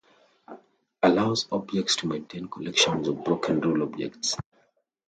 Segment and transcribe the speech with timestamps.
[1.03, 4.35] Allows objects to maintain collections of "broken rule" objects.